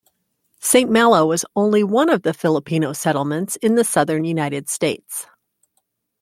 Saint 0.61 0.89
Malo 0.89 1.27
was 1.27 1.45
only 1.55 1.83
one 1.83 2.09
of 2.09 2.23
the 2.23 2.33
Filipino 2.33 2.91
settlements 2.91 3.55
in 3.57 3.75
the 3.75 3.83
Southern 3.83 4.25
United 4.25 4.67
States. 4.67 5.27